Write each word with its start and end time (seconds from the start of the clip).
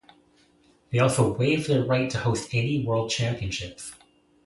They 0.91 0.97
also 0.97 1.31
waived 1.37 1.67
their 1.69 1.85
right 1.85 2.09
to 2.09 2.17
host 2.17 2.49
any 2.55 2.83
World 2.83 3.11
Championships. 3.11 3.93